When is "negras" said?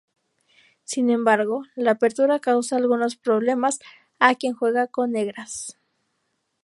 5.11-5.77